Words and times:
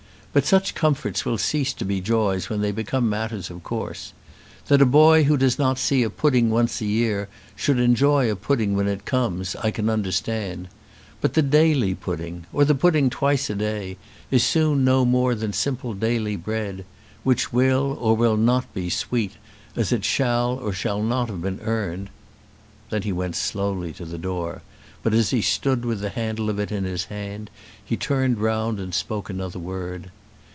But 0.33 0.45
such 0.45 0.75
comforts 0.75 1.25
will 1.25 1.37
cease 1.37 1.73
to 1.73 1.83
be 1.83 1.99
joys 1.99 2.49
when 2.49 2.61
they 2.61 2.71
become 2.71 3.09
matters 3.09 3.49
of 3.49 3.63
course. 3.63 4.13
That 4.67 4.81
a 4.81 4.85
boy 4.85 5.25
who 5.25 5.35
does 5.35 5.59
not 5.59 5.77
see 5.77 6.03
a 6.03 6.09
pudding 6.09 6.49
once 6.49 6.79
a 6.79 6.85
year 6.85 7.27
should 7.53 7.77
enjoy 7.77 8.31
a 8.31 8.37
pudding 8.37 8.73
when 8.73 8.87
it 8.87 9.03
comes 9.03 9.57
I 9.57 9.71
can 9.71 9.89
understand; 9.89 10.69
but 11.19 11.33
the 11.33 11.41
daily 11.41 11.93
pudding, 11.93 12.45
or 12.53 12.63
the 12.63 12.73
pudding 12.73 13.09
twice 13.09 13.49
a 13.49 13.55
day, 13.55 13.97
is 14.31 14.41
soon 14.45 14.85
no 14.85 15.03
more 15.03 15.35
than 15.35 15.51
simple 15.51 15.93
daily 15.93 16.37
bread, 16.37 16.85
which 17.25 17.51
will 17.51 17.97
or 17.99 18.15
will 18.15 18.37
not 18.37 18.73
be 18.73 18.89
sweet 18.89 19.33
as 19.75 19.91
it 19.91 20.05
shall 20.05 20.51
or 20.53 20.71
shall 20.71 21.03
not 21.03 21.27
have 21.27 21.41
been 21.41 21.59
earned." 21.59 22.09
Then 22.89 23.01
he 23.01 23.11
went 23.11 23.35
slowly 23.35 23.91
to 23.91 24.05
the 24.05 24.17
door, 24.17 24.61
but, 25.03 25.13
as 25.13 25.31
he 25.31 25.41
stood 25.41 25.83
with 25.83 25.99
the 25.99 26.09
handle 26.09 26.49
of 26.49 26.57
it 26.57 26.71
in 26.71 26.85
his 26.85 27.03
hand, 27.05 27.49
he 27.83 27.97
turned 27.97 28.37
round 28.39 28.79
and 28.79 28.93
spoke 28.93 29.29
another 29.29 29.59
word. 29.59 30.09